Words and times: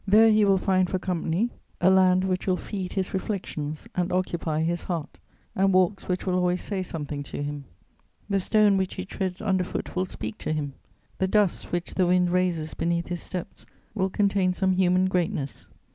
There 0.07 0.31
he 0.31 0.45
will 0.45 0.57
find 0.57 0.89
for 0.89 0.97
company 0.97 1.51
a 1.79 1.91
land 1.91 2.23
which 2.23 2.47
will 2.47 2.57
feed 2.57 2.93
his 2.93 3.13
reflections 3.13 3.87
and 3.93 4.11
occupy 4.11 4.61
his 4.63 4.85
heart, 4.85 5.19
and 5.55 5.71
walks 5.71 6.07
which 6.07 6.25
will 6.25 6.33
always 6.33 6.63
say 6.63 6.81
something 6.81 7.21
to 7.21 7.43
him. 7.43 7.65
The 8.27 8.39
stone 8.39 8.77
which 8.77 8.95
he 8.95 9.05
treads 9.05 9.43
under 9.43 9.63
foot 9.63 9.95
will 9.95 10.05
speak 10.05 10.39
to 10.39 10.53
him; 10.53 10.73
the 11.19 11.27
dust 11.27 11.71
which 11.71 11.93
the 11.93 12.07
wind 12.07 12.31
raises 12.31 12.73
beneath 12.73 13.09
his 13.09 13.21
steps 13.21 13.67
will 13.93 14.09
contain 14.09 14.53
some 14.53 14.71
human 14.71 15.05
greatness. 15.05 15.67